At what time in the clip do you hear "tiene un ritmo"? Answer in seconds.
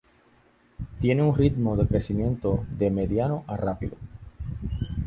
0.99-1.77